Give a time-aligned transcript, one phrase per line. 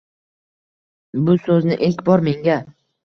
[1.27, 2.57] Bu so’zni ilk bor menga